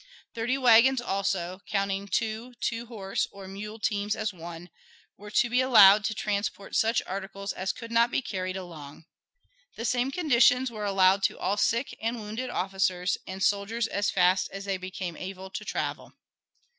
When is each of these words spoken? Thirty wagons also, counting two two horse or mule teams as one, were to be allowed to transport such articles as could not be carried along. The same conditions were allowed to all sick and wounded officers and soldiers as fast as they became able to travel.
Thirty 0.33 0.57
wagons 0.57 0.99
also, 0.99 1.61
counting 1.67 2.07
two 2.07 2.55
two 2.59 2.87
horse 2.87 3.27
or 3.31 3.47
mule 3.47 3.77
teams 3.77 4.15
as 4.15 4.33
one, 4.33 4.71
were 5.15 5.29
to 5.29 5.47
be 5.47 5.61
allowed 5.61 6.03
to 6.05 6.15
transport 6.15 6.75
such 6.75 7.03
articles 7.05 7.53
as 7.53 7.71
could 7.71 7.91
not 7.91 8.09
be 8.09 8.19
carried 8.23 8.57
along. 8.57 9.05
The 9.75 9.85
same 9.85 10.09
conditions 10.09 10.71
were 10.71 10.85
allowed 10.85 11.21
to 11.25 11.37
all 11.37 11.55
sick 11.55 11.95
and 12.01 12.19
wounded 12.19 12.49
officers 12.49 13.19
and 13.27 13.43
soldiers 13.43 13.85
as 13.85 14.09
fast 14.09 14.49
as 14.51 14.65
they 14.65 14.77
became 14.77 15.15
able 15.15 15.51
to 15.51 15.63
travel. 15.63 16.13